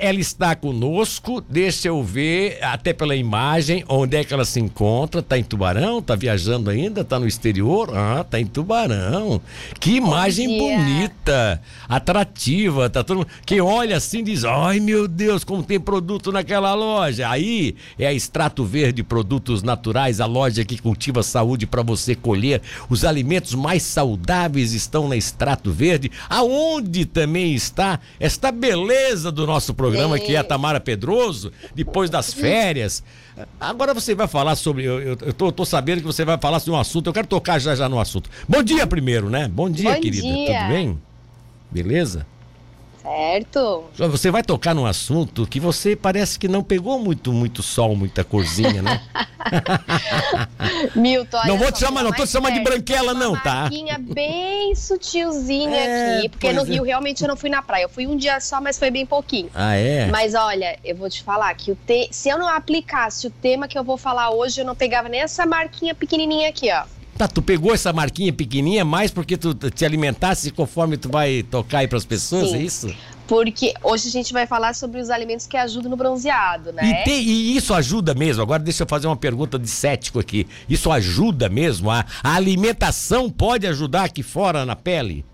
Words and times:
Ela 0.00 0.20
está 0.20 0.54
conosco, 0.54 1.40
deixa 1.40 1.88
eu 1.88 2.04
ver, 2.04 2.62
até 2.62 2.92
pela 2.92 3.16
imagem, 3.16 3.84
onde 3.88 4.16
é 4.16 4.22
que 4.22 4.32
ela 4.32 4.44
se 4.44 4.60
encontra. 4.60 5.20
Tá 5.20 5.36
em 5.36 5.42
Tubarão? 5.42 6.00
Tá 6.00 6.14
viajando 6.14 6.70
ainda? 6.70 7.02
Tá 7.02 7.18
no 7.18 7.26
exterior? 7.26 7.90
Ah, 7.92 8.22
tá 8.22 8.38
em 8.38 8.46
Tubarão. 8.46 9.40
Que 9.80 9.96
imagem 9.96 10.56
bonita, 10.56 11.60
atrativa. 11.88 12.88
Tá 12.88 13.02
todo 13.02 13.16
mundo... 13.16 13.28
Quem 13.44 13.60
olha 13.60 13.96
assim 13.96 14.22
diz: 14.22 14.44
ai 14.44 14.78
meu 14.78 15.08
Deus, 15.08 15.42
como 15.42 15.64
tem 15.64 15.80
produto 15.80 16.30
naquela 16.30 16.72
loja. 16.74 17.28
Aí 17.28 17.74
é 17.98 18.06
a 18.06 18.14
Extrato 18.14 18.64
Verde 18.64 19.02
Produtos 19.02 19.64
Naturais, 19.64 20.20
a 20.20 20.26
loja 20.26 20.64
que 20.64 20.80
cultiva 20.80 21.24
saúde 21.24 21.66
para 21.66 21.82
você 21.82 22.14
colher. 22.14 22.62
Os 22.88 23.04
alimentos 23.04 23.52
mais 23.52 23.82
saudáveis 23.82 24.72
estão 24.74 25.08
na 25.08 25.16
Extrato 25.16 25.72
Verde, 25.72 26.08
aonde 26.30 27.04
também 27.04 27.52
está 27.52 27.98
esta 28.20 28.52
beleza 28.52 29.32
do 29.32 29.44
nosso 29.44 29.74
programa 29.90 30.08
programa, 30.08 30.18
que 30.18 30.34
é 30.34 30.38
a 30.38 30.44
Tamara 30.44 30.80
Pedroso, 30.80 31.52
depois 31.74 32.10
das 32.10 32.32
férias. 32.32 33.02
Agora 33.60 33.94
você 33.94 34.14
vai 34.14 34.26
falar 34.26 34.56
sobre. 34.56 34.84
Eu, 34.84 35.00
eu, 35.00 35.18
eu 35.20 35.32
tô, 35.32 35.52
tô, 35.52 35.64
sabendo 35.64 36.00
que 36.00 36.06
você 36.06 36.24
vai 36.24 36.38
falar 36.38 36.60
sobre 36.60 36.76
um 36.76 36.80
assunto. 36.80 37.08
Eu 37.08 37.12
quero 37.12 37.26
tocar 37.26 37.58
já 37.58 37.74
já 37.74 37.88
no 37.88 38.00
assunto. 38.00 38.30
Bom 38.48 38.62
dia 38.62 38.86
primeiro, 38.86 39.30
né? 39.30 39.48
Bom 39.48 39.70
dia, 39.70 39.94
Bom 39.94 40.00
querida. 40.00 40.22
Dia. 40.22 40.60
Tudo 40.60 40.68
bem? 40.68 40.98
Beleza? 41.70 42.26
Certo. 43.08 43.84
Você 43.96 44.30
vai 44.30 44.42
tocar 44.42 44.74
num 44.74 44.84
assunto 44.84 45.46
que 45.46 45.58
você 45.58 45.96
parece 45.96 46.38
que 46.38 46.46
não 46.46 46.62
pegou 46.62 46.98
muito, 46.98 47.32
muito 47.32 47.62
sol, 47.62 47.96
muita 47.96 48.22
corzinha, 48.22 48.82
né? 48.82 49.00
Milton, 50.94 51.40
Não 51.46 51.56
vou 51.56 51.72
te 51.72 51.78
chamar, 51.78 52.02
não 52.02 52.12
tô 52.12 52.24
te 52.24 52.30
chamando 52.30 52.54
de 52.54 52.60
branquela, 52.60 53.14
não, 53.14 53.34
tá? 53.34 53.70
Uma 53.72 53.98
bem 53.98 54.74
sutilzinha 54.74 55.74
é, 55.78 56.18
aqui, 56.18 56.28
porque 56.28 56.52
no 56.52 56.62
Rio 56.64 56.84
é. 56.84 56.88
realmente 56.88 57.22
eu 57.22 57.28
não 57.28 57.36
fui 57.36 57.48
na 57.48 57.62
praia. 57.62 57.84
Eu 57.84 57.88
fui 57.88 58.06
um 58.06 58.16
dia 58.16 58.40
só, 58.40 58.60
mas 58.60 58.78
foi 58.78 58.90
bem 58.90 59.06
pouquinho. 59.06 59.48
Ah, 59.54 59.74
é? 59.74 60.06
Mas 60.06 60.34
olha, 60.34 60.78
eu 60.84 60.94
vou 60.94 61.08
te 61.08 61.22
falar 61.22 61.54
que 61.54 61.72
o 61.72 61.76
te... 61.86 62.08
se 62.10 62.28
eu 62.28 62.38
não 62.38 62.48
aplicasse 62.48 63.26
o 63.26 63.30
tema 63.30 63.66
que 63.66 63.78
eu 63.78 63.84
vou 63.84 63.96
falar 63.96 64.30
hoje, 64.30 64.60
eu 64.60 64.66
não 64.66 64.74
pegava 64.74 65.08
nem 65.08 65.22
essa 65.22 65.46
marquinha 65.46 65.94
pequenininha 65.94 66.50
aqui, 66.50 66.70
ó. 66.70 66.84
Tá, 67.18 67.26
tu 67.26 67.42
pegou 67.42 67.74
essa 67.74 67.92
marquinha 67.92 68.32
pequenininha 68.32 68.84
mais 68.84 69.10
porque 69.10 69.36
tu 69.36 69.52
te 69.52 69.84
alimentasse 69.84 70.52
conforme 70.52 70.96
tu 70.96 71.08
vai 71.08 71.42
tocar 71.42 71.78
aí 71.78 71.88
pras 71.88 72.04
pessoas, 72.04 72.50
Sim. 72.50 72.56
é 72.56 72.62
isso? 72.62 72.96
Porque 73.26 73.74
hoje 73.82 74.06
a 74.08 74.10
gente 74.12 74.32
vai 74.32 74.46
falar 74.46 74.72
sobre 74.72 75.00
os 75.00 75.10
alimentos 75.10 75.44
que 75.44 75.56
ajudam 75.56 75.90
no 75.90 75.96
bronzeado, 75.96 76.72
né? 76.72 77.02
E, 77.02 77.04
tem, 77.04 77.20
e 77.22 77.56
isso 77.56 77.74
ajuda 77.74 78.14
mesmo? 78.14 78.40
Agora 78.40 78.62
deixa 78.62 78.84
eu 78.84 78.86
fazer 78.86 79.08
uma 79.08 79.16
pergunta 79.16 79.58
de 79.58 79.68
cético 79.68 80.20
aqui. 80.20 80.46
Isso 80.68 80.92
ajuda 80.92 81.48
mesmo? 81.48 81.90
A, 81.90 82.06
a 82.22 82.34
alimentação 82.36 83.28
pode 83.28 83.66
ajudar 83.66 84.04
aqui 84.04 84.22
fora 84.22 84.64
na 84.64 84.76
pele? 84.76 85.24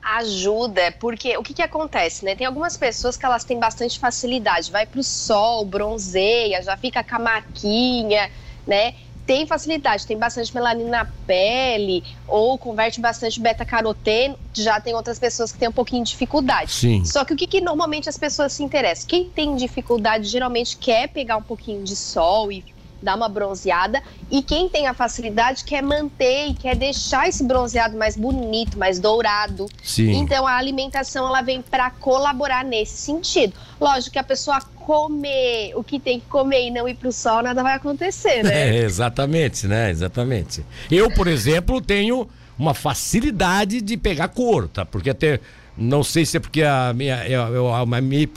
ajuda, 0.00 0.92
porque 0.98 1.36
o 1.36 1.42
que, 1.42 1.52
que 1.52 1.60
acontece, 1.60 2.24
né? 2.24 2.34
Tem 2.34 2.46
algumas 2.46 2.78
pessoas 2.78 3.16
que 3.16 3.26
elas 3.26 3.44
têm 3.44 3.58
bastante 3.58 3.98
facilidade, 3.98 4.70
vai 4.70 4.86
pro 4.86 5.02
sol, 5.02 5.66
bronzeia, 5.66 6.62
já 6.62 6.76
fica 6.78 7.04
com 7.04 7.16
a 7.16 7.18
maquinha, 7.18 8.30
né? 8.66 8.94
Tem 9.28 9.46
facilidade, 9.46 10.06
tem 10.06 10.16
bastante 10.16 10.54
melanina 10.54 10.88
na 10.88 11.04
pele 11.26 12.02
ou 12.26 12.56
converte 12.56 12.98
bastante 12.98 13.38
beta-caroteno, 13.38 14.38
já 14.54 14.80
tem 14.80 14.94
outras 14.94 15.18
pessoas 15.18 15.52
que 15.52 15.58
têm 15.58 15.68
um 15.68 15.72
pouquinho 15.72 16.02
de 16.02 16.12
dificuldade. 16.12 16.72
Sim. 16.72 17.04
Só 17.04 17.26
que 17.26 17.34
o 17.34 17.36
que, 17.36 17.46
que 17.46 17.60
normalmente 17.60 18.08
as 18.08 18.16
pessoas 18.16 18.54
se 18.54 18.62
interessam? 18.62 19.06
Quem 19.06 19.28
tem 19.28 19.54
dificuldade 19.54 20.26
geralmente 20.26 20.78
quer 20.78 21.08
pegar 21.08 21.36
um 21.36 21.42
pouquinho 21.42 21.84
de 21.84 21.94
sol 21.94 22.50
e 22.50 22.64
dar 23.02 23.16
uma 23.16 23.28
bronzeada. 23.28 24.02
E 24.30 24.42
quem 24.42 24.68
tem 24.68 24.86
a 24.86 24.94
facilidade 24.94 25.64
quer 25.64 25.82
manter 25.82 26.48
e 26.48 26.54
quer 26.54 26.76
deixar 26.76 27.28
esse 27.28 27.44
bronzeado 27.44 27.96
mais 27.96 28.16
bonito, 28.16 28.78
mais 28.78 28.98
dourado. 28.98 29.66
Sim. 29.82 30.12
Então 30.12 30.46
a 30.46 30.56
alimentação 30.56 31.26
ela 31.26 31.42
vem 31.42 31.62
para 31.62 31.90
colaborar 31.90 32.64
nesse 32.64 32.96
sentido. 32.96 33.54
Lógico 33.80 34.12
que 34.12 34.18
a 34.18 34.24
pessoa 34.24 34.60
comer 34.60 35.72
o 35.74 35.84
que 35.84 36.00
tem 36.00 36.18
que 36.18 36.26
comer 36.26 36.68
e 36.68 36.70
não 36.70 36.88
ir 36.88 36.94
para 36.94 37.08
o 37.08 37.12
sol, 37.12 37.42
nada 37.42 37.62
vai 37.62 37.74
acontecer, 37.74 38.42
né? 38.42 38.68
É, 38.78 38.84
exatamente, 38.84 39.66
né? 39.66 39.90
Exatamente. 39.90 40.64
Eu, 40.90 41.10
por 41.10 41.26
exemplo, 41.26 41.80
tenho 41.80 42.28
uma 42.58 42.74
facilidade 42.74 43.80
de 43.80 43.96
pegar 43.96 44.28
cor, 44.28 44.66
tá? 44.68 44.84
Porque 44.84 45.10
até 45.10 45.40
não 45.78 46.02
sei 46.02 46.26
se 46.26 46.36
é 46.36 46.40
porque 46.40 46.62
a 46.62 46.92
minha, 46.92 47.24
eu, 47.28 47.72
a 47.72 47.86
minha 48.00 48.28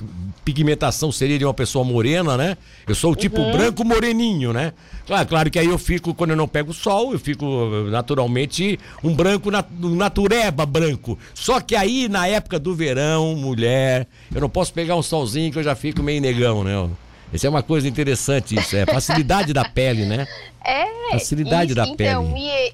pigmentação 0.46 1.12
seria 1.12 1.40
de 1.40 1.46
uma 1.46 1.54
pessoa 1.54 1.84
morena, 1.84 2.38
né? 2.38 2.56
Eu 2.88 2.94
sou 2.94 3.14
o 3.14 3.16
tipo 3.16 3.42
uhum. 3.42 3.52
branco 3.52 3.84
moreninho, 3.84 4.54
né? 4.54 4.74
Claro, 5.08 5.28
claro 5.28 5.52
que 5.52 5.58
aí 5.58 5.66
eu 5.66 5.78
fico, 5.78 6.14
quando 6.14 6.32
eu 6.32 6.36
não 6.36 6.48
pego 6.48 6.72
sol, 6.74 7.14
eu 7.14 7.20
fico 7.20 7.46
naturalmente 7.90 8.80
um 9.04 9.14
branco, 9.16 9.50
um 9.82 9.96
natureba 9.96 10.66
branco. 10.66 11.18
Só 11.34 11.60
que 11.60 11.76
aí, 11.76 12.08
na 12.08 12.28
época 12.28 12.60
do 12.60 12.76
verão, 12.76 13.36
mulher, 13.36 14.08
eu 14.34 14.40
não 14.40 14.50
posso 14.50 14.72
pegar 14.72 14.96
um 14.96 15.02
solzinho 15.02 15.52
que 15.52 15.58
eu 15.58 15.64
já 15.64 15.76
fico 15.76 16.04
meio 16.04 16.22
negão, 16.22 16.64
né? 16.64 16.90
Isso 17.34 17.48
é 17.48 17.50
uma 17.50 17.64
coisa 17.64 17.88
interessante, 17.88 18.60
isso. 18.60 18.76
É 18.76 18.86
facilidade 18.86 19.54
da 19.54 19.66
pele, 19.66 20.06
né? 20.06 20.28
É. 20.64 21.14
Facilidade 21.14 21.72
isso, 21.72 21.76
da 21.76 21.88
então, 21.88 22.32
pele. 22.32 22.40
E 22.40 22.74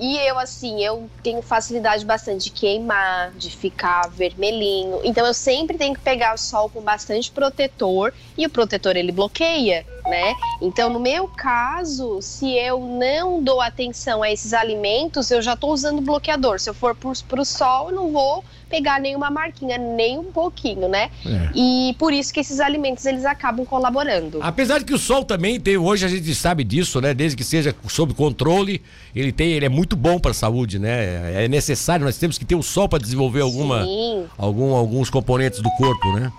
e 0.00 0.16
eu, 0.16 0.38
assim, 0.38 0.82
eu 0.82 1.10
tenho 1.22 1.42
facilidade 1.42 2.06
bastante 2.06 2.44
de 2.44 2.50
queimar, 2.50 3.32
de 3.32 3.50
ficar 3.50 4.08
vermelhinho. 4.08 4.98
Então 5.04 5.26
eu 5.26 5.34
sempre 5.34 5.76
tenho 5.76 5.92
que 5.94 6.00
pegar 6.00 6.34
o 6.34 6.38
sol 6.38 6.70
com 6.70 6.80
bastante 6.80 7.30
protetor. 7.30 8.10
E 8.38 8.46
o 8.46 8.50
protetor 8.50 8.96
ele 8.96 9.12
bloqueia, 9.12 9.84
né? 10.06 10.34
Então, 10.60 10.90
no 10.90 11.00
meu 11.00 11.28
caso, 11.28 12.20
se 12.20 12.52
eu 12.52 12.80
não 12.80 13.42
dou 13.42 13.60
atenção 13.60 14.22
a 14.22 14.30
esses 14.30 14.52
alimentos, 14.52 15.30
eu 15.30 15.40
já 15.42 15.54
estou 15.54 15.72
usando 15.72 16.00
bloqueador. 16.00 16.60
Se 16.60 16.70
eu 16.70 16.74
for 16.74 16.94
para 16.94 17.40
o 17.40 17.44
sol, 17.44 17.90
eu 17.90 17.96
não 17.96 18.12
vou 18.12 18.44
pegar 18.70 19.00
nenhuma 19.00 19.30
marquinha, 19.30 19.76
nem 19.76 20.16
um 20.16 20.30
pouquinho, 20.30 20.88
né? 20.88 21.10
É. 21.26 21.50
E 21.54 21.94
por 21.98 22.12
isso 22.12 22.32
que 22.32 22.38
esses 22.38 22.60
alimentos 22.60 23.04
eles 23.04 23.24
acabam 23.24 23.66
colaborando. 23.66 24.38
Apesar 24.40 24.78
de 24.78 24.84
que 24.84 24.94
o 24.94 24.98
sol 24.98 25.24
também 25.24 25.58
tem, 25.58 25.76
hoje 25.76 26.06
a 26.06 26.08
gente 26.08 26.32
sabe 26.34 26.62
disso, 26.62 27.00
né? 27.00 27.12
Desde 27.12 27.36
que 27.36 27.42
seja 27.42 27.74
sob 27.88 28.14
controle, 28.14 28.80
ele 29.14 29.32
tem, 29.32 29.52
ele 29.52 29.66
é 29.66 29.68
muito 29.68 29.96
bom 29.96 30.20
para 30.20 30.30
a 30.30 30.34
saúde, 30.34 30.78
né? 30.78 31.44
É 31.44 31.48
necessário, 31.48 32.04
nós 32.04 32.16
temos 32.16 32.38
que 32.38 32.44
ter 32.44 32.54
o 32.54 32.62
sol 32.62 32.88
para 32.88 33.00
desenvolver 33.00 33.40
alguma, 33.40 33.84
algum, 34.38 34.72
alguns 34.74 35.10
componentes 35.10 35.60
do 35.60 35.70
corpo, 35.72 36.12
né? 36.12 36.30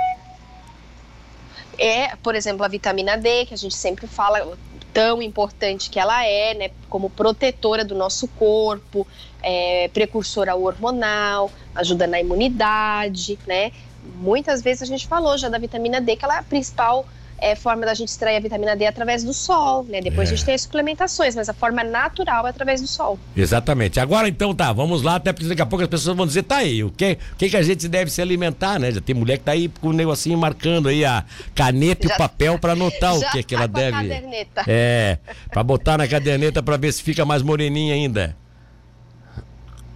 É, 1.83 2.15
por 2.17 2.35
exemplo, 2.35 2.63
a 2.63 2.67
vitamina 2.67 3.17
D, 3.17 3.47
que 3.47 3.55
a 3.55 3.57
gente 3.57 3.73
sempre 3.73 4.05
fala 4.05 4.55
tão 4.93 5.19
importante 5.19 5.89
que 5.89 5.99
ela 5.99 6.23
é, 6.23 6.53
né, 6.53 6.69
como 6.87 7.09
protetora 7.09 7.83
do 7.83 7.95
nosso 7.95 8.27
corpo, 8.27 9.07
é, 9.41 9.89
precursora 9.91 10.53
hormonal, 10.55 11.49
ajuda 11.73 12.05
na 12.05 12.19
imunidade, 12.21 13.39
né? 13.47 13.71
Muitas 14.17 14.61
vezes 14.61 14.83
a 14.83 14.85
gente 14.85 15.07
falou 15.07 15.39
já 15.39 15.49
da 15.49 15.57
vitamina 15.57 15.99
D, 15.99 16.15
que 16.15 16.23
ela 16.23 16.35
é 16.35 16.39
a 16.39 16.43
principal 16.43 17.03
é, 17.41 17.55
forma 17.55 17.85
da 17.85 17.93
gente 17.93 18.09
extrair 18.09 18.37
a 18.37 18.39
vitamina 18.39 18.75
D 18.75 18.85
através 18.85 19.23
do 19.23 19.33
sol, 19.33 19.83
né? 19.89 19.99
Depois 19.99 20.29
é. 20.29 20.33
a 20.33 20.35
gente 20.35 20.45
tem 20.45 20.53
as 20.53 20.61
suplementações, 20.61 21.35
mas 21.35 21.49
a 21.49 21.53
forma 21.53 21.83
natural 21.83 22.45
é 22.45 22.51
através 22.51 22.79
do 22.79 22.87
sol. 22.87 23.19
Exatamente. 23.35 23.99
Agora 23.99 24.29
então 24.29 24.53
tá, 24.53 24.71
vamos 24.71 25.01
lá, 25.01 25.15
até 25.15 25.33
porque 25.33 25.49
daqui 25.49 25.61
a 25.61 25.65
pouco 25.65 25.81
as 25.83 25.89
pessoas 25.89 26.15
vão 26.15 26.27
dizer, 26.27 26.43
tá 26.43 26.57
aí, 26.57 26.83
o 26.83 26.91
que, 26.91 27.17
o 27.33 27.35
que, 27.35 27.49
que 27.49 27.57
a 27.57 27.63
gente 27.63 27.87
deve 27.87 28.11
se 28.11 28.21
alimentar, 28.21 28.79
né? 28.79 28.91
Já 28.91 29.01
tem 29.01 29.15
mulher 29.15 29.39
que 29.39 29.43
tá 29.43 29.53
aí 29.53 29.67
com 29.67 29.87
o 29.87 29.93
negocinho 29.93 30.37
marcando 30.37 30.87
aí 30.87 31.03
a 31.03 31.25
caneta 31.55 32.07
já, 32.07 32.13
e 32.13 32.15
o 32.15 32.17
papel 32.17 32.59
para 32.59 32.73
anotar 32.73 33.17
o 33.17 33.31
que, 33.31 33.43
que 33.43 33.55
ela 33.55 33.67
tá 33.67 33.79
deve. 33.79 33.97
A 33.97 34.01
caderneta. 34.01 34.63
É, 34.67 35.17
para 35.49 35.63
botar 35.63 35.97
na 35.97 36.07
caderneta 36.07 36.61
para 36.61 36.77
ver 36.77 36.91
se 36.93 37.01
fica 37.01 37.25
mais 37.25 37.41
moreninha 37.41 37.95
ainda. 37.95 38.35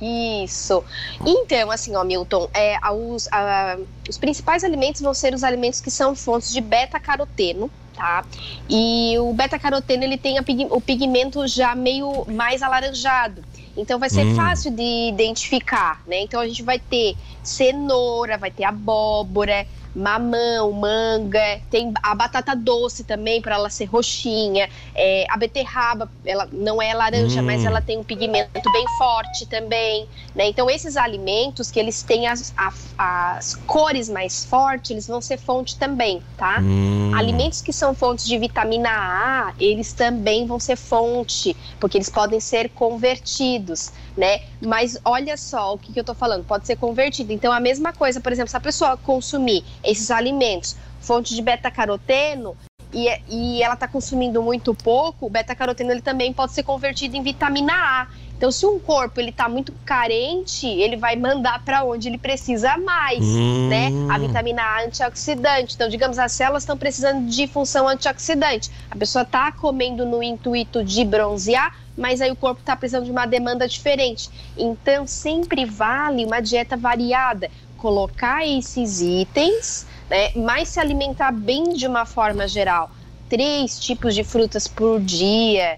Isso. 0.02 0.84
Então, 1.26 1.72
assim, 1.72 1.96
ó, 1.96 2.04
Milton, 2.04 2.50
é, 2.54 2.78
os, 2.92 3.28
a, 3.32 3.78
os 4.10 4.18
principais 4.18 4.64
alimentos 4.64 5.02
vão 5.02 5.14
ser 5.14 5.34
os 5.34 5.44
alimentos 5.44 5.80
que 5.80 5.90
são 5.90 6.16
fontes 6.16 6.52
de 6.52 6.60
beta-caroteno, 6.60 7.72
tá? 7.96 8.26
E 8.70 9.16
o 9.20 9.34
beta-caroteno, 9.34 10.04
ele 10.04 10.18
tem 10.18 10.38
o 10.70 10.82
pigmento 10.82 11.48
já 11.48 11.74
meio 11.74 12.26
mais 12.28 12.62
alaranjado. 12.62 13.44
Então 13.78 14.00
vai 14.00 14.10
ser 14.10 14.26
hum. 14.26 14.36
fácil 14.36 14.72
de 14.72 15.10
identificar, 15.10 16.02
né? 16.08 16.22
Então 16.22 16.40
a 16.40 16.48
gente 16.48 16.64
vai 16.64 16.80
ter 16.80 17.16
cenoura, 17.44 18.38
vai 18.38 18.52
ter 18.52 18.64
abóbora, 18.64 19.66
mamão, 19.96 20.74
manga, 20.74 21.62
tem 21.72 21.94
a 22.04 22.14
batata 22.14 22.54
doce 22.56 23.04
também 23.04 23.42
para 23.42 23.56
ela 23.56 23.70
ser 23.70 23.86
roxinha, 23.86 24.70
é, 24.94 25.26
a 25.30 25.38
beterraba, 25.38 26.10
ela 26.26 26.48
não 26.52 26.82
é 26.82 26.94
laranja, 26.94 27.42
hum. 27.42 27.46
mas 27.46 27.64
ela 27.64 27.80
tem 27.80 27.98
um 27.98 28.04
pigmento 28.04 28.72
bem 28.72 28.86
forte 28.98 29.46
também, 29.46 30.08
né? 30.36 30.48
Então 30.48 30.70
esses 30.70 30.98
alimentos 30.98 31.72
que 31.72 31.80
eles 31.80 32.04
têm 32.04 32.28
as, 32.28 32.54
a, 32.58 32.74
as 32.98 33.56
cores 33.66 34.10
mais 34.10 34.44
fortes, 34.44 34.92
eles 34.92 35.08
vão 35.08 35.22
ser 35.22 35.38
fonte 35.38 35.78
também, 35.78 36.22
tá? 36.38 36.60
Hum. 36.62 37.12
Alimentos 37.16 37.62
que 37.62 37.72
são 37.72 37.96
fontes 37.96 38.26
de 38.26 38.38
vitamina 38.38 38.90
A, 38.90 39.54
eles 39.58 39.94
também 39.94 40.46
vão 40.46 40.60
ser 40.60 40.76
fonte, 40.76 41.56
porque 41.80 41.98
eles 41.98 42.10
podem 42.10 42.40
ser 42.42 42.70
convertidos, 42.70 43.94
né? 44.18 44.42
Mas 44.62 45.00
olha 45.06 45.38
só 45.38 45.76
o 45.76 45.78
que, 45.78 45.94
que 45.94 46.00
eu 46.00 46.04
tô 46.04 46.14
falando, 46.14 46.44
pode 46.44 46.68
ser 46.68 46.76
convertido. 46.76 47.32
Então 47.32 47.52
a 47.52 47.60
mesma 47.60 47.94
coisa, 47.94 48.20
por 48.20 48.32
exemplo, 48.32 48.50
se 48.50 48.58
a 48.58 48.60
pessoa 48.60 48.98
consumir 48.98 49.64
esses 49.86 50.12
alimentos, 50.12 50.76
fonte 51.00 51.36
de 51.36 51.42
beta-caroteno, 51.42 52.56
e, 52.94 53.10
e, 53.28 53.62
ela 53.62 53.74
está 53.74 53.88
consumindo 53.88 54.42
muito 54.42 54.74
pouco, 54.74 55.26
o 55.26 55.30
beta-caroteno 55.30 55.92
ele 55.92 56.02
também 56.02 56.32
pode 56.32 56.54
ser 56.54 56.64
convertido 56.64 57.18
em 57.18 57.22
vitamina 57.22 57.74
A. 57.74 58.08
Então, 58.38 58.52
se 58.52 58.66
um 58.66 58.78
corpo 58.80 59.20
ele 59.20 59.30
está 59.30 59.48
muito 59.48 59.74
carente, 59.86 60.68
ele 60.68 60.98
vai 60.98 61.16
mandar 61.16 61.64
para 61.64 61.84
onde 61.86 62.10
ele 62.10 62.18
precisa 62.18 62.78
mais, 62.78 63.24
hum. 63.24 63.70
né? 63.70 63.90
A 64.10 64.18
vitamina 64.18 64.62
A 64.62 64.84
antioxidante. 64.86 65.76
Então, 65.76 65.88
digamos, 65.88 66.20
as 66.20 66.34
células 66.34 66.64
estão 66.64 66.78
precisando 66.78 67.28
de 67.28 67.48
função 67.48 67.88
antioxidante. 67.88 68.70
A 68.92 68.96
pessoa 68.96 69.24
está 69.24 69.52
comendo 69.54 70.06
no 70.06 70.22
intuito 70.22 70.84
de 70.84 71.06
bronzear, 71.06 71.78
mas 71.98 72.20
aí 72.20 72.30
o 72.30 72.36
corpo 72.36 72.60
está 72.60 72.76
precisando 72.76 73.06
de 73.06 73.12
uma 73.12 73.26
demanda 73.26 73.68
diferente. 73.68 74.30
Então, 74.58 75.08
sempre 75.08 75.64
vale 75.64 76.26
uma 76.26 76.42
dieta 76.42 76.76
variada. 76.76 77.50
Colocar 77.86 78.44
esses 78.44 79.00
itens, 79.00 79.86
né? 80.10 80.32
Mas 80.36 80.70
se 80.70 80.80
alimentar 80.80 81.32
bem 81.32 81.70
de 81.74 81.86
uma 81.86 82.04
forma 82.04 82.48
geral. 82.48 82.90
Três 83.30 83.80
tipos 83.80 84.16
de 84.16 84.24
frutas 84.24 84.68
por 84.68 85.00
dia, 85.00 85.78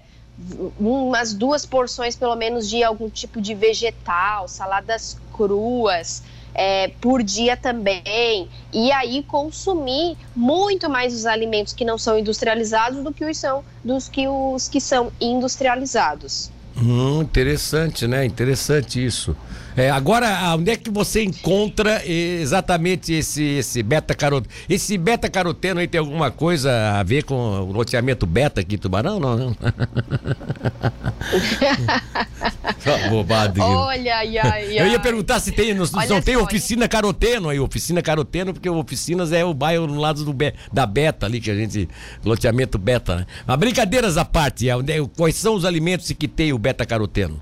umas 0.80 1.34
duas 1.34 1.66
porções 1.66 2.16
pelo 2.16 2.34
menos 2.34 2.66
de 2.66 2.82
algum 2.82 3.10
tipo 3.10 3.42
de 3.42 3.54
vegetal, 3.54 4.48
saladas 4.48 5.18
cruas. 5.36 6.22
É, 6.54 6.88
por 7.00 7.22
dia 7.22 7.56
também, 7.56 8.48
e 8.72 8.90
aí 8.90 9.22
consumir 9.22 10.16
muito 10.34 10.88
mais 10.88 11.14
os 11.14 11.26
alimentos 11.26 11.74
que 11.74 11.84
não 11.84 11.98
são 11.98 12.18
industrializados 12.18 13.04
do 13.04 13.12
que 13.12 13.24
os 13.24 13.36
são 13.36 13.62
dos 13.84 14.08
que 14.08 14.26
os 14.26 14.66
que 14.66 14.80
são 14.80 15.12
industrializados. 15.20 16.50
Hum, 16.80 17.22
interessante, 17.22 18.06
né? 18.06 18.24
Interessante 18.24 19.04
isso. 19.04 19.36
É, 19.76 19.90
agora, 19.90 20.54
onde 20.54 20.70
é 20.70 20.76
que 20.76 20.90
você 20.90 21.24
encontra 21.24 22.06
exatamente 22.06 23.12
esse, 23.12 23.42
esse 23.58 23.82
beta-caroteno? 23.82 24.54
Esse 24.68 24.96
beta-caroteno 24.96 25.80
aí 25.80 25.88
tem 25.88 25.98
alguma 25.98 26.30
coisa 26.30 26.70
a 26.98 27.02
ver 27.02 27.24
com 27.24 27.34
o 27.34 27.72
loteamento 27.72 28.26
beta 28.26 28.60
aqui 28.60 28.76
em 28.76 28.78
Tubarão? 28.78 29.18
Não, 29.18 29.36
não. 29.36 29.56
bobado. 33.10 33.60
Olha, 33.62 34.16
ai, 34.16 34.38
ai, 34.38 34.78
Eu 34.78 34.86
ia 34.86 35.00
perguntar 35.00 35.40
se 35.40 35.52
tem, 35.52 35.74
não, 35.74 35.84
não 36.08 36.22
tem 36.22 36.36
oficina 36.36 36.88
caroteno 36.88 37.48
aí, 37.48 37.58
oficina 37.58 38.02
caroteno, 38.02 38.52
porque 38.52 38.68
oficinas 38.68 39.32
é 39.32 39.44
o 39.44 39.52
bairro 39.52 39.86
no 39.86 40.00
lado 40.00 40.24
do, 40.24 40.34
da 40.72 40.86
beta 40.86 41.26
ali, 41.26 41.40
que 41.40 41.50
a 41.50 41.54
gente, 41.54 41.88
loteamento 42.24 42.78
beta, 42.78 43.16
né? 43.16 43.26
Mas 43.46 43.56
brincadeiras 43.58 44.16
à 44.16 44.24
parte, 44.24 44.68
é, 44.68 44.74
quais 45.16 45.36
são 45.36 45.54
os 45.54 45.64
alimentos 45.64 46.10
que 46.12 46.28
tem 46.28 46.52
o 46.52 46.58
beta-caroteno? 46.58 47.40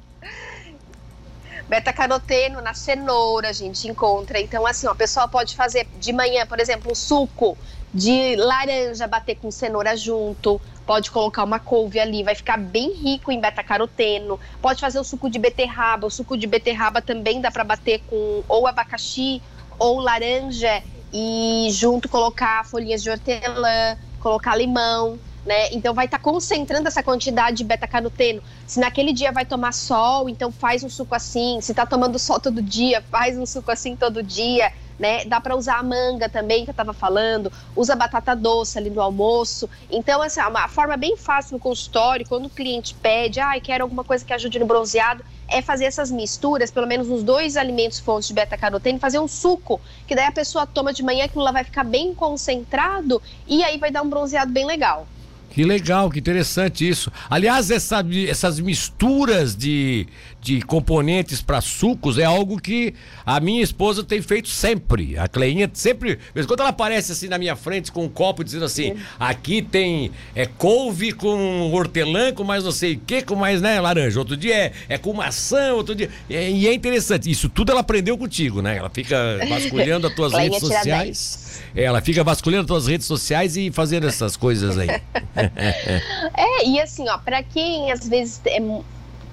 Beta-caroteno 1.68 2.60
na 2.60 2.74
cenoura 2.74 3.48
a 3.48 3.52
gente 3.52 3.88
encontra. 3.88 4.40
Então, 4.40 4.64
assim, 4.64 4.86
ó, 4.86 4.92
a 4.92 4.94
pessoa 4.94 5.26
pode 5.26 5.56
fazer 5.56 5.86
de 5.98 6.12
manhã, 6.12 6.46
por 6.46 6.60
exemplo, 6.60 6.92
um 6.92 6.94
suco 6.94 7.58
de 7.92 8.36
laranja, 8.36 9.06
bater 9.06 9.36
com 9.36 9.50
cenoura 9.50 9.96
junto. 9.96 10.60
Pode 10.86 11.10
colocar 11.10 11.42
uma 11.42 11.58
couve 11.58 11.98
ali, 11.98 12.22
vai 12.22 12.34
ficar 12.34 12.56
bem 12.56 12.92
rico 12.92 13.32
em 13.32 13.40
beta-caroteno. 13.40 14.38
Pode 14.62 14.80
fazer 14.80 15.00
o 15.00 15.04
suco 15.04 15.28
de 15.28 15.38
beterraba. 15.38 16.06
O 16.06 16.10
suco 16.10 16.36
de 16.36 16.46
beterraba 16.46 17.02
também 17.02 17.40
dá 17.40 17.50
para 17.50 17.64
bater 17.64 18.00
com 18.08 18.44
ou 18.48 18.66
abacaxi 18.66 19.42
ou 19.78 19.98
laranja 19.98 20.82
e 21.12 21.68
junto 21.70 22.08
colocar 22.08 22.64
folhinhas 22.64 23.02
de 23.02 23.10
hortelã, 23.10 23.98
colocar 24.20 24.54
limão 24.54 25.18
né? 25.46 25.72
Então 25.72 25.94
vai 25.94 26.06
estar 26.06 26.18
tá 26.18 26.24
concentrando 26.24 26.88
essa 26.88 27.02
quantidade 27.02 27.58
de 27.58 27.64
beta-caroteno. 27.64 28.42
Se 28.66 28.80
naquele 28.80 29.12
dia 29.12 29.30
vai 29.30 29.46
tomar 29.46 29.72
sol, 29.72 30.28
então 30.28 30.50
faz 30.50 30.82
um 30.82 30.90
suco 30.90 31.14
assim. 31.14 31.60
Se 31.62 31.70
está 31.70 31.86
tomando 31.86 32.18
sol 32.18 32.40
todo 32.40 32.60
dia, 32.60 33.00
faz 33.10 33.38
um 33.38 33.46
suco 33.46 33.70
assim 33.70 33.94
todo 33.94 34.22
dia. 34.22 34.72
Né? 34.98 35.24
Dá 35.26 35.40
para 35.40 35.54
usar 35.54 35.78
a 35.78 35.82
manga 35.82 36.28
também, 36.28 36.64
que 36.64 36.70
eu 36.70 36.72
estava 36.72 36.94
falando, 36.94 37.52
usa 37.74 37.94
batata 37.94 38.34
doce 38.34 38.78
ali 38.78 38.88
no 38.88 39.00
almoço. 39.00 39.68
Então, 39.90 40.22
assim, 40.22 40.40
uma 40.40 40.68
forma 40.68 40.96
bem 40.96 41.16
fácil 41.16 41.54
no 41.54 41.58
consultório, 41.60 42.26
quando 42.26 42.46
o 42.46 42.50
cliente 42.50 42.94
pede, 42.94 43.38
ah, 43.38 43.58
quero 43.60 43.84
alguma 43.84 44.04
coisa 44.04 44.24
que 44.24 44.32
ajude 44.32 44.58
no 44.58 44.64
bronzeado, 44.64 45.22
é 45.48 45.62
fazer 45.62 45.84
essas 45.84 46.10
misturas, 46.10 46.70
pelo 46.70 46.86
menos 46.86 47.08
nos 47.08 47.22
dois 47.22 47.56
alimentos 47.56 48.00
fontes 48.00 48.28
de 48.28 48.34
beta-caroteno, 48.34 48.98
fazer 48.98 49.18
um 49.18 49.28
suco, 49.28 49.80
que 50.06 50.14
daí 50.14 50.26
a 50.26 50.32
pessoa 50.32 50.66
toma 50.66 50.92
de 50.92 51.02
manhã, 51.02 51.24
aquilo 51.24 51.44
lá 51.44 51.52
vai 51.52 51.64
ficar 51.64 51.84
bem 51.84 52.14
concentrado 52.14 53.22
e 53.46 53.62
aí 53.62 53.78
vai 53.78 53.90
dar 53.90 54.02
um 54.02 54.08
bronzeado 54.08 54.52
bem 54.52 54.66
legal. 54.66 55.06
Que 55.50 55.64
legal, 55.64 56.10
que 56.10 56.18
interessante 56.18 56.86
isso. 56.86 57.10
Aliás, 57.30 57.70
essa, 57.70 58.04
essas 58.28 58.60
misturas 58.60 59.56
de, 59.56 60.06
de 60.46 60.62
componentes 60.62 61.42
para 61.42 61.60
sucos 61.60 62.18
é 62.18 62.24
algo 62.24 62.60
que 62.60 62.94
a 63.24 63.40
minha 63.40 63.60
esposa 63.60 64.04
tem 64.04 64.22
feito 64.22 64.46
sempre. 64.48 65.18
A 65.18 65.26
Cleinha 65.26 65.68
sempre, 65.74 66.20
quando 66.46 66.60
ela 66.60 66.68
aparece 66.68 67.10
assim 67.10 67.26
na 67.26 67.36
minha 67.36 67.56
frente 67.56 67.90
com 67.90 68.04
um 68.04 68.08
copo 68.08 68.44
dizendo 68.44 68.64
assim: 68.64 68.94
aqui 69.18 69.60
tem 69.60 70.12
é 70.36 70.46
couve 70.46 71.10
com 71.10 71.72
hortelã, 71.72 72.32
com 72.32 72.44
mais 72.44 72.62
não 72.62 72.70
sei 72.70 72.94
o 72.94 73.00
que, 73.00 73.22
com 73.22 73.34
mais 73.34 73.60
né, 73.60 73.80
laranja. 73.80 74.20
Outro 74.20 74.36
dia 74.36 74.54
é, 74.54 74.72
é 74.88 74.96
com 74.96 75.12
maçã, 75.12 75.72
outro 75.74 75.96
dia. 75.96 76.08
É, 76.30 76.48
e 76.48 76.68
é 76.68 76.72
interessante. 76.72 77.28
Isso 77.28 77.48
tudo 77.48 77.72
ela 77.72 77.80
aprendeu 77.80 78.16
contigo, 78.16 78.62
né? 78.62 78.76
Ela 78.76 78.88
fica 78.88 79.40
vasculhando 79.48 80.06
as 80.06 80.14
tuas 80.14 80.30
redes 80.38 80.60
sociais. 80.60 81.60
Ela 81.74 82.00
fica 82.00 82.22
vasculhando 82.22 82.62
as 82.62 82.68
tuas 82.68 82.86
redes 82.86 83.06
sociais 83.08 83.56
e 83.56 83.72
fazendo 83.72 84.06
essas 84.06 84.36
coisas 84.36 84.78
aí. 84.78 84.88
é, 85.34 86.68
e 86.68 86.80
assim, 86.80 87.08
ó, 87.08 87.18
para 87.18 87.42
quem 87.42 87.90
às 87.90 88.08
vezes 88.08 88.40
é, 88.46 88.60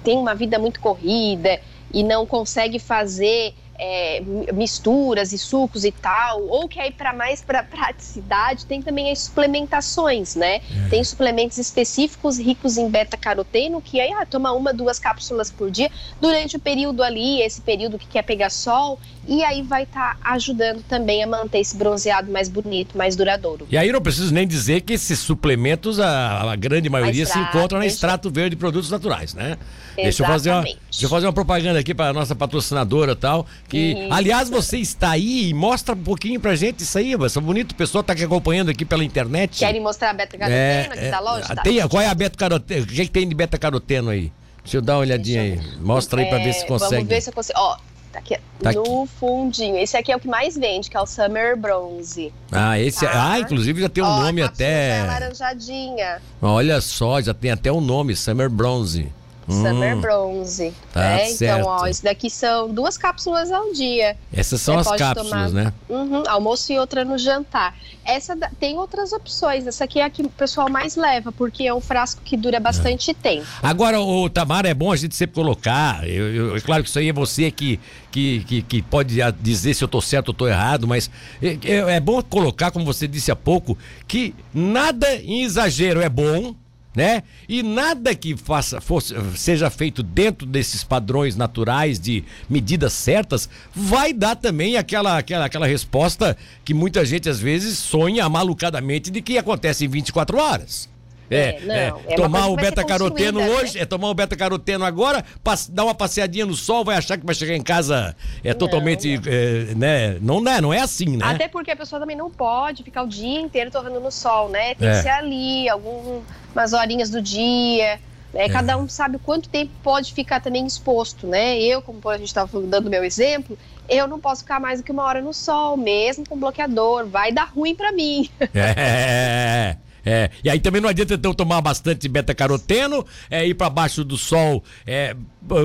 tem 0.04 0.18
uma 0.18 0.34
vida 0.34 0.58
muito 0.58 0.78
corrida 0.78 1.58
e 1.92 2.02
não 2.04 2.26
consegue 2.26 2.78
fazer 2.78 3.54
é, 3.78 4.22
misturas 4.52 5.32
e 5.32 5.38
sucos 5.38 5.84
e 5.84 5.90
tal, 5.90 6.46
ou 6.46 6.68
quer 6.68 6.88
ir 6.88 6.92
para 6.92 7.12
mais 7.12 7.42
para 7.42 7.62
praticidade, 7.62 8.66
tem 8.66 8.80
também 8.80 9.10
as 9.10 9.20
suplementações, 9.20 10.36
né? 10.36 10.56
É. 10.56 10.88
Tem 10.90 11.02
suplementos 11.02 11.58
específicos 11.58 12.38
ricos 12.38 12.76
em 12.76 12.88
beta-caroteno, 12.88 13.80
que 13.80 14.00
aí 14.00 14.12
ah, 14.12 14.24
toma 14.24 14.52
uma, 14.52 14.72
duas 14.72 14.98
cápsulas 14.98 15.50
por 15.50 15.70
dia 15.70 15.90
durante 16.20 16.56
o 16.56 16.60
período 16.60 17.02
ali, 17.02 17.42
esse 17.42 17.60
período 17.60 17.98
que 17.98 18.06
quer 18.06 18.22
pegar 18.22 18.50
sol, 18.50 18.98
e 19.26 19.42
aí 19.42 19.62
vai 19.62 19.84
estar 19.84 20.16
tá 20.16 20.32
ajudando 20.32 20.82
também 20.82 21.22
a 21.22 21.26
manter 21.26 21.58
esse 21.58 21.76
bronzeado 21.76 22.30
mais 22.30 22.48
bonito, 22.48 22.96
mais 22.96 23.16
duradouro. 23.16 23.66
E 23.70 23.76
aí 23.76 23.90
não 23.90 24.00
preciso 24.00 24.32
nem 24.32 24.46
dizer 24.46 24.82
que 24.82 24.92
esses 24.92 25.18
suplementos, 25.18 25.98
a, 25.98 26.52
a 26.52 26.56
grande 26.56 26.88
maioria 26.88 27.24
se 27.24 27.38
encontram 27.38 27.78
na 27.78 27.86
extrato 27.86 28.30
verde 28.30 28.50
de 28.50 28.56
produtos 28.56 28.90
naturais, 28.90 29.34
né? 29.34 29.56
Deixa 29.96 30.22
eu, 30.22 30.26
fazer 30.26 30.50
uma, 30.50 30.62
deixa 30.62 30.78
eu 31.02 31.08
fazer 31.08 31.26
uma 31.26 31.32
propaganda 31.32 31.78
aqui 31.78 31.94
para 31.94 32.12
nossa 32.12 32.34
patrocinadora 32.34 33.12
e 33.12 33.16
tal. 33.16 33.46
Que, 33.68 33.92
isso. 33.92 34.12
aliás, 34.12 34.50
você 34.50 34.78
está 34.78 35.10
aí 35.10 35.48
e 35.50 35.54
mostra 35.54 35.94
um 35.94 36.02
pouquinho 36.02 36.40
pra 36.40 36.54
gente 36.54 36.80
isso 36.80 36.98
aí, 36.98 37.16
você 37.16 37.38
é 37.38 37.42
bonito, 37.42 37.72
o 37.72 37.74
pessoal 37.74 38.02
tá 38.02 38.12
aqui 38.12 38.24
acompanhando 38.24 38.70
aqui 38.70 38.84
pela 38.84 39.04
internet. 39.04 39.58
Querem 39.58 39.80
mostrar 39.80 40.10
a 40.10 40.14
beta-caroteno 40.14 40.60
é, 40.60 40.86
aqui 40.86 40.98
é, 40.98 41.10
da 41.10 41.20
loja? 41.20 41.56
Tem, 41.62 41.88
qual 41.88 42.02
é 42.02 42.08
a 42.08 42.14
beta-caroteno? 42.14 42.82
O 42.82 42.86
que, 42.86 43.00
é 43.00 43.04
que 43.04 43.10
tem 43.10 43.28
de 43.28 43.34
beta-caroteno 43.34 44.10
aí? 44.10 44.32
Deixa 44.62 44.78
eu 44.78 44.82
dar 44.82 44.94
uma 44.94 45.00
olhadinha 45.00 45.42
aí. 45.42 45.60
Mostra 45.80 46.20
aí 46.20 46.26
é, 46.26 46.30
para 46.30 46.38
ver 46.38 46.52
se 46.54 46.66
consegue. 46.66 46.94
Vamos 46.94 47.08
ver 47.08 47.20
se 47.20 47.30
eu 47.30 47.34
consigo. 47.34 47.58
Ó, 47.58 47.76
Tá 48.14 48.20
aqui 48.20 48.36
tá 48.62 48.72
no 48.72 49.02
aqui. 49.02 49.10
fundinho. 49.18 49.76
Esse 49.76 49.96
aqui 49.96 50.12
é 50.12 50.16
o 50.16 50.20
que 50.20 50.28
mais 50.28 50.56
vende, 50.56 50.88
que 50.88 50.96
é 50.96 51.00
o 51.00 51.06
Summer 51.06 51.56
Bronze. 51.56 52.32
Ah, 52.52 52.78
esse. 52.78 53.04
É- 53.04 53.08
tá? 53.08 53.32
Ah, 53.32 53.40
inclusive 53.40 53.80
já 53.80 53.88
tem 53.88 54.04
um 54.04 54.06
Ó, 54.06 54.20
nome 54.20 54.40
até. 54.40 54.98
É 55.00 55.02
laranjadinha. 55.04 56.22
Olha 56.40 56.80
só, 56.80 57.20
já 57.20 57.34
tem 57.34 57.50
até 57.50 57.72
um 57.72 57.80
nome, 57.80 58.14
Summer 58.14 58.48
Bronze. 58.48 59.12
Summer 59.48 59.96
hum, 59.96 60.00
Bronze. 60.00 60.72
Tá 60.92 61.00
né? 61.00 61.30
Então, 61.30 61.62
ó, 61.64 61.86
isso 61.86 62.02
daqui 62.02 62.30
são 62.30 62.68
duas 62.68 62.96
cápsulas 62.96 63.52
ao 63.52 63.72
dia. 63.72 64.16
Essas 64.32 64.60
são 64.60 64.76
Você 64.76 64.90
as 64.90 64.98
cápsulas, 64.98 65.30
tomar, 65.30 65.50
né? 65.50 65.72
Uhum, 65.88 66.22
almoço 66.26 66.72
e 66.72 66.78
outra 66.78 67.04
no 67.04 67.18
jantar. 67.18 67.76
Essa 68.04 68.36
tem 68.58 68.76
outras 68.76 69.12
opções. 69.12 69.66
Essa 69.66 69.84
aqui 69.84 70.00
é 70.00 70.04
a 70.04 70.10
que 70.10 70.22
o 70.22 70.28
pessoal 70.28 70.70
mais 70.70 70.96
leva, 70.96 71.30
porque 71.30 71.64
é 71.64 71.74
um 71.74 71.80
frasco 71.80 72.22
que 72.24 72.36
dura 72.36 72.58
bastante 72.58 73.10
é. 73.10 73.14
tempo. 73.14 73.46
Agora, 73.62 74.00
o 74.00 74.28
Tamara, 74.30 74.68
é 74.68 74.74
bom 74.74 74.90
a 74.90 74.96
gente 74.96 75.14
sempre 75.14 75.34
colocar. 75.34 76.08
Eu, 76.08 76.34
eu, 76.34 76.56
é 76.56 76.60
claro 76.60 76.82
que 76.82 76.88
isso 76.88 76.98
aí 76.98 77.08
é 77.08 77.12
você 77.12 77.50
que, 77.50 77.78
que, 78.10 78.44
que, 78.44 78.62
que 78.62 78.82
pode 78.82 79.18
dizer 79.40 79.74
se 79.74 79.84
eu 79.84 79.88
tô 79.88 80.00
certo 80.00 80.28
ou 80.28 80.34
tô 80.34 80.48
errado, 80.48 80.86
mas 80.86 81.10
é, 81.42 81.58
é, 81.64 81.96
é 81.96 82.00
bom 82.00 82.22
colocar, 82.22 82.70
como 82.70 82.84
você 82.84 83.06
disse 83.06 83.30
há 83.30 83.36
pouco, 83.36 83.76
que 84.08 84.34
nada 84.52 85.14
em 85.16 85.42
exagero 85.42 86.00
é 86.00 86.08
bom 86.08 86.54
né? 86.94 87.22
E 87.48 87.62
nada 87.62 88.14
que 88.14 88.36
faça, 88.36 88.80
fosse, 88.80 89.14
seja 89.36 89.68
feito 89.70 90.02
dentro 90.02 90.46
desses 90.46 90.84
padrões 90.84 91.36
naturais 91.36 91.98
de 91.98 92.24
medidas 92.48 92.92
certas 92.92 93.48
vai 93.74 94.12
dar 94.12 94.36
também 94.36 94.76
aquela, 94.76 95.18
aquela, 95.18 95.44
aquela 95.44 95.66
resposta 95.66 96.36
que 96.64 96.72
muita 96.72 97.04
gente 97.04 97.28
às 97.28 97.40
vezes 97.40 97.78
sonha 97.78 98.28
malucadamente 98.28 99.10
de 99.10 99.20
que 99.20 99.36
acontece 99.38 99.84
em 99.84 99.88
24 99.88 100.38
horas. 100.38 100.93
É, 101.30 101.56
é, 101.56 101.60
não, 101.60 101.74
é, 101.74 101.92
é 102.08 102.16
tomar 102.16 102.46
o 102.48 102.56
beta-caroteno 102.56 103.40
né? 103.40 103.48
hoje, 103.48 103.78
é 103.78 103.84
tomar 103.84 104.10
o 104.10 104.14
beta-caroteno 104.14 104.84
agora, 104.84 105.24
dar 105.70 105.84
uma 105.84 105.94
passeadinha 105.94 106.44
no 106.44 106.54
sol, 106.54 106.84
vai 106.84 106.96
achar 106.96 107.16
que 107.16 107.24
vai 107.24 107.34
chegar 107.34 107.54
em 107.54 107.62
casa 107.62 108.14
é 108.42 108.50
não, 108.50 108.58
totalmente, 108.58 109.16
não. 109.16 109.22
É, 109.26 109.74
né? 109.74 110.18
Não 110.20 110.48
é, 110.48 110.60
não 110.60 110.72
é 110.72 110.80
assim, 110.80 111.16
né? 111.16 111.24
Até 111.24 111.48
porque 111.48 111.70
a 111.70 111.76
pessoa 111.76 112.00
também 112.00 112.16
não 112.16 112.30
pode 112.30 112.82
ficar 112.82 113.02
o 113.02 113.08
dia 113.08 113.40
inteiro 113.40 113.70
torrando 113.70 114.00
no 114.00 114.10
sol, 114.10 114.48
né? 114.48 114.74
Tem 114.74 114.88
que 114.90 114.96
é. 114.96 115.02
ser 115.02 115.10
ali, 115.10 115.68
algumas 115.68 116.72
horinhas 116.72 117.10
do 117.10 117.22
dia. 117.22 117.98
Né? 118.32 118.46
É. 118.46 118.48
Cada 118.48 118.76
um 118.76 118.88
sabe 118.88 119.18
quanto 119.18 119.48
tempo 119.48 119.72
pode 119.82 120.12
ficar 120.12 120.40
também 120.40 120.66
exposto, 120.66 121.26
né? 121.26 121.58
Eu, 121.58 121.80
como 121.80 122.00
a 122.08 122.18
gente 122.18 122.26
estava 122.26 122.60
dando 122.60 122.90
meu 122.90 123.04
exemplo, 123.04 123.56
eu 123.88 124.06
não 124.06 124.18
posso 124.18 124.42
ficar 124.42 124.60
mais 124.60 124.80
do 124.80 124.84
que 124.84 124.92
uma 124.92 125.04
hora 125.04 125.20
no 125.20 125.32
sol, 125.32 125.76
mesmo 125.76 126.28
com 126.28 126.36
bloqueador, 126.36 127.06
vai 127.06 127.32
dar 127.32 127.44
ruim 127.44 127.74
para 127.74 127.92
mim. 127.92 128.28
É. 128.54 129.76
É, 130.04 130.30
e 130.42 130.50
aí 130.50 130.60
também 130.60 130.80
não 130.80 130.88
adianta 130.88 131.14
então 131.14 131.32
tomar 131.32 131.60
bastante 131.60 132.08
beta-caroteno, 132.08 133.04
é, 133.30 133.46
ir 133.46 133.54
para 133.54 133.70
baixo 133.70 134.04
do 134.04 134.16
sol 134.18 134.62
é, 134.86 135.16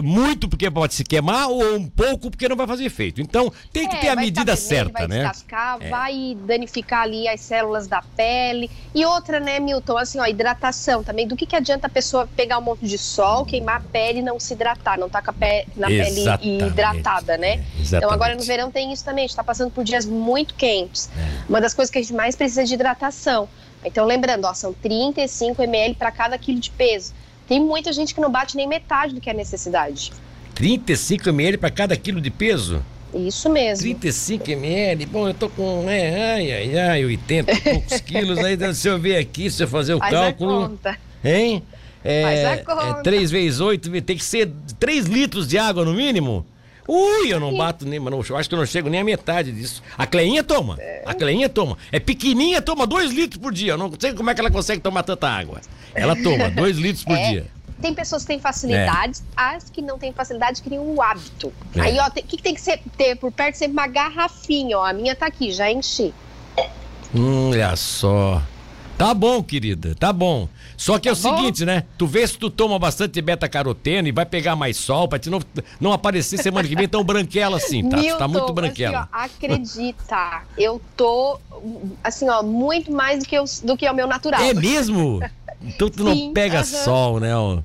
muito 0.04 0.48
porque 0.48 0.70
pode 0.70 0.94
se 0.94 1.04
queimar 1.04 1.50
ou 1.50 1.76
um 1.76 1.88
pouco 1.88 2.30
porque 2.30 2.48
não 2.48 2.56
vai 2.56 2.68
fazer 2.68 2.86
efeito. 2.86 3.22
Então 3.22 3.52
tem 3.72 3.88
que 3.88 3.96
É, 3.96 4.00
ter 4.00 4.10
a 4.10 4.16
vai 4.16 4.26
medida 4.26 4.56
certa, 4.56 4.92
vai 5.00 5.08
né? 5.08 5.20
descascar, 5.20 5.80
vai 5.90 6.38
danificar 6.46 7.04
ali 7.04 7.28
as 7.28 7.40
células 7.42 7.88
da 7.88 8.02
pele. 8.02 8.70
E 8.94 9.06
outra, 9.06 9.40
né, 9.40 9.60
Milton, 9.60 9.98
assim, 9.98 10.20
ó, 10.20 10.26
hidratação 10.26 11.04
também. 11.04 11.28
Do 11.28 11.36
que, 11.36 11.46
que 11.46 11.56
adianta 11.56 11.88
a 11.88 11.90
pessoa 11.90 12.28
pegar 12.36 12.58
um 12.58 12.62
monte 12.62 12.86
de 12.86 12.98
sol, 12.98 13.46
queimar 13.46 13.78
a 13.78 13.80
pele 13.80 14.20
e 14.20 14.22
não 14.22 14.40
se 14.40 14.54
hidratar, 14.54 14.98
não 15.00 15.10
tá 15.10 15.22
com 15.22 15.32
a 15.32 15.34
pele, 15.34 15.68
na 15.76 15.90
Exatamente. 15.90 16.40
pele 16.40 16.68
hidratada, 16.68 17.38
né? 17.38 17.48
É, 17.54 17.62
Então 17.80 17.98
agora 18.12 18.34
exatamente. 18.34 18.40
no 18.40 18.44
verão 18.46 18.72
tem 18.72 18.92
isso 18.92 19.04
também, 19.06 19.24
a 19.26 19.28
gente 19.28 19.36
tá 19.36 19.44
passando 19.44 19.72
por 19.72 19.84
dias 19.84 20.06
muito 20.06 20.54
quentes. 20.56 21.10
É. 21.18 21.50
Uma 21.50 21.62
das 21.62 21.74
coisas 21.74 21.92
que 21.92 21.98
a 21.98 22.02
gente 22.02 22.14
mais 22.14 22.36
precisa 22.36 22.62
é 22.62 22.66
de 22.66 22.74
hidratação. 22.74 23.48
Então 23.84 24.06
lembrando, 24.06 24.46
ó, 24.46 24.54
são 24.54 24.74
35 24.74 25.62
ml 25.64 25.96
para 25.96 26.12
cada 26.12 26.38
quilo 26.38 26.60
de 26.60 26.70
peso. 26.72 27.14
Tem 27.48 27.60
muita 27.60 27.92
gente 27.94 28.14
que 28.14 28.22
não 28.22 28.32
bate 28.32 28.56
nem 28.56 28.68
metade 28.68 29.14
do 29.14 29.22
que 29.22 29.30
é 29.30 29.34
necessidade. 29.34 30.12
35 30.54 31.30
ml 31.30 31.58
para 31.58 31.72
cada 31.72 31.96
quilo 31.96 32.20
de 32.20 32.30
peso? 32.30 32.84
Isso 33.14 33.50
mesmo. 33.50 33.82
35 33.82 34.52
ml, 34.52 35.06
bom, 35.08 35.28
eu 35.28 35.34
tô 35.34 35.50
com, 35.50 35.82
né, 35.84 36.34
ai, 36.36 36.52
ai, 36.52 36.78
ai, 36.78 37.06
80 37.06 37.52
e 37.52 37.62
poucos 37.62 38.02
quilos, 38.02 38.38
aí 38.38 38.74
se 38.76 38.88
eu 38.88 39.00
ver 39.00 39.18
aqui, 39.18 39.50
se 39.50 39.64
eu 39.64 39.68
fazer 39.68 39.96
o 39.96 40.00
Faz 40.00 40.14
a 40.14 40.20
cálculo, 40.20 40.70
conta. 40.70 40.98
hein? 41.24 41.64
É, 42.04 42.22
Faz 42.22 42.46
a 42.46 42.52
é 42.52 42.58
conta. 42.58 43.04
3 43.04 43.32
vezes 43.32 43.60
8, 43.60 44.02
tem 44.02 44.16
que 44.16 44.24
ser 44.24 44.52
3 44.80 45.06
litros 45.06 45.48
de 45.48 45.58
água 45.58 45.84
no 45.84 45.94
mínimo? 45.94 46.46
Ui, 46.92 47.32
eu 47.32 47.40
não 47.40 47.56
bato 47.56 47.86
nem, 47.86 48.00
mas 48.00 48.12
não, 48.12 48.24
eu 48.28 48.36
acho 48.36 48.50
que 48.50 48.56
eu 48.56 48.60
não 48.60 48.66
chego 48.66 48.90
nem 48.90 49.00
a 49.02 49.04
metade 49.04 49.52
disso. 49.52 49.84
A 49.96 50.08
Cleinha 50.08 50.44
toma, 50.44 50.76
a 51.06 51.14
Cleinha 51.14 51.48
toma. 51.48 51.78
É 51.92 52.00
pequenininha, 52.00 52.64
toma 52.64 52.88
2 52.88 53.12
litros 53.12 53.40
por 53.40 53.54
dia. 53.54 53.74
Eu 53.74 53.78
não 53.78 53.92
sei 54.00 54.14
como 54.14 54.28
é 54.30 54.34
que 54.34 54.42
ela 54.42 54.50
consegue 54.50 54.82
tomar 54.82 55.04
tanta 55.04 55.30
água. 55.30 55.62
Ela 55.94 56.16
toma 56.16 56.50
2 56.50 56.78
litros 56.78 57.04
por 57.04 57.16
É. 57.16 57.30
dia. 57.30 57.46
Tem 57.80 57.94
pessoas 57.94 58.24
que 58.24 58.28
têm 58.30 58.40
facilidades, 58.40 59.24
as 59.38 59.70
que 59.70 59.82
não 59.84 60.00
têm 60.00 60.12
facilidade 60.12 60.62
criam 60.64 60.84
o 60.84 61.02
hábito. 61.02 61.54
É. 61.76 61.82
Aí, 61.82 62.00
ó, 62.00 62.08
o 62.08 62.12
que, 62.12 62.24
que 62.24 62.42
tem 62.42 62.54
que 62.56 62.60
ser, 62.60 62.82
ter 62.98 63.16
por 63.16 63.32
perto 63.32 63.56
sempre 63.56 63.74
uma 63.74 63.88
garrafinha, 63.88 64.80
ó. 64.80 64.84
A 64.86 64.92
minha 64.92 65.16
tá 65.16 65.28
aqui, 65.28 65.52
já 65.52 65.72
enchi. 65.72 66.14
Hum, 67.16 67.52
olha 67.52 67.76
só. 67.76 68.42
Tá 69.00 69.14
bom, 69.14 69.42
querida, 69.42 69.96
tá 69.96 70.12
bom. 70.12 70.50
Só 70.76 71.00
que 71.00 71.08
é 71.08 71.14
o 71.14 71.16
Tá 71.16 71.22
bom? 71.30 71.38
seguinte, 71.38 71.64
né? 71.64 71.86
Tu 71.98 72.06
vê 72.06 72.28
se 72.28 72.38
tu 72.38 72.50
toma 72.50 72.78
bastante 72.78 73.22
beta-caroteno 73.22 74.10
e 74.10 74.12
vai 74.12 74.26
pegar 74.26 74.58
mais 74.58 74.76
sol 74.76 75.08
pra 75.08 75.18
te 75.18 75.30
não, 75.30 75.40
não 75.80 75.94
aparecer 75.94 76.38
semana 76.38 76.68
que 76.68 76.76
vem 76.76 76.86
tão 76.86 77.02
branquela 77.02 77.56
assim, 77.56 77.82
tá? 77.82 77.96
Tu 77.96 78.04
Milton, 78.04 78.18
tá 78.18 78.28
muito 78.28 78.44
assim, 78.44 78.54
branquela. 78.54 79.08
ó, 79.14 79.18
acredita, 79.18 80.42
eu 80.58 80.82
tô, 80.98 81.40
assim, 82.04 82.30
ó, 82.30 82.44
muito 82.44 82.92
mais 82.92 83.20
do 83.24 83.26
que, 83.26 83.36
eu, 83.38 83.46
do 83.64 83.78
que 83.78 83.90
o 83.90 83.94
meu 83.94 84.06
natural. 84.06 84.42
É 84.42 84.54
mesmo? 84.54 85.22
Então 85.62 85.90
tu 85.90 86.04
não 86.06 86.16
Sim, 86.16 86.32
pega 86.34 86.60
aham. 86.60 86.64
sol, 86.64 87.20
né? 87.20 87.36
ó? 87.36 87.60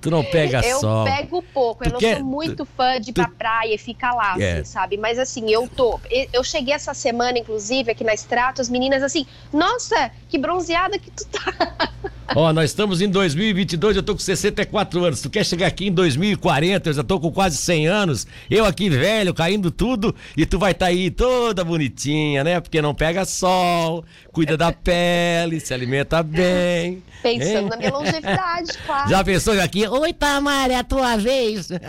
Tu 0.00 0.10
não 0.10 0.22
pega 0.24 0.60
eu 0.64 0.78
sol. 0.80 1.04
pego 1.04 1.42
pouco, 1.52 1.82
eu 1.84 1.88
Tu 1.90 1.92
não 1.94 2.00
quer- 2.00 2.16
sou 2.18 2.24
muito 2.24 2.64
fã 2.64 3.00
de 3.00 3.10
ir 3.10 3.12
tu- 3.12 3.22
pra 3.22 3.28
praia 3.28 3.74
e 3.74 3.78
ficar 3.78 4.12
lá, 4.14 4.36
É. 4.38 4.54
assim, 4.60 4.64
sabe? 4.64 4.96
Mas 4.96 5.18
assim, 5.18 5.50
eu 5.50 5.68
tô. 5.68 5.98
Eu 6.32 6.44
cheguei 6.44 6.74
essa 6.74 6.94
semana, 6.94 7.38
inclusive, 7.38 7.90
aqui 7.90 8.04
na 8.04 8.14
Extrato, 8.14 8.60
as 8.60 8.68
meninas 8.68 9.02
assim, 9.02 9.26
nossa, 9.52 10.10
que 10.28 10.38
bronzeada 10.38 10.98
que 10.98 11.10
tu 11.10 11.24
tá. 11.26 11.40
Ó, 12.34 12.52
nós 12.52 12.70
estamos 12.70 13.00
em 13.00 13.08
2022, 13.08 13.96
eu 13.96 14.02
tô 14.02 14.12
com 14.12 14.18
64 14.18 15.04
anos. 15.04 15.20
Tu 15.20 15.30
quer 15.30 15.44
chegar 15.44 15.68
aqui 15.68 15.86
em 15.86 15.92
2040, 15.92 16.90
eu 16.90 16.94
já 16.94 17.04
tô 17.04 17.20
com 17.20 17.30
quase 17.30 17.56
100 17.56 17.86
anos. 17.86 18.26
Eu 18.50 18.64
aqui 18.64 18.90
velho, 18.90 19.32
caindo 19.32 19.70
tudo, 19.70 20.14
e 20.36 20.44
tu 20.44 20.58
vai 20.58 20.72
estar 20.72 20.86
aí 20.86 21.10
toda 21.10 21.64
bonitinha, 21.64 22.42
né? 22.42 22.60
Porque 22.60 22.82
não 22.82 22.94
pega 22.94 23.24
sol, 23.24 24.04
cuida 24.32 24.56
da 24.56 24.72
pele, 24.72 25.60
se 25.60 25.72
alimenta 25.72 26.22
bem. 26.22 27.02
Pensando 27.22 27.48
hein? 27.48 27.68
na 27.68 27.76
minha 27.76 27.92
longevidade, 27.92 28.72
claro. 28.84 29.08
Já 29.08 29.24
pensou 29.24 29.60
aqui? 29.60 29.86
Oi, 29.86 30.12
Tamara, 30.12 30.72
é 30.72 30.76
a 30.76 30.84
tua 30.84 31.16
vez. 31.16 31.68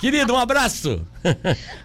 Querido, 0.00 0.34
um 0.34 0.38
abraço. 0.38 1.06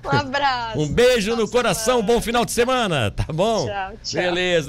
Um 0.04 0.10
abraço. 0.10 0.80
Um 0.80 0.88
beijo 0.88 1.36
no 1.36 1.48
coração, 1.48 1.98
mano. 1.98 2.08
bom 2.08 2.22
final 2.22 2.44
de 2.44 2.52
semana, 2.52 3.12
tá 3.12 3.26
bom? 3.32 3.68
Tchau, 3.68 3.94
tchau. 4.04 4.22
Beleza. 4.22 4.66